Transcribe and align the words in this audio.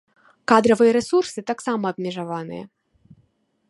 Кадравыя 0.51 0.91
рэсурсы 0.97 1.39
таксама 1.53 1.85
абмежаваныя. 1.93 2.63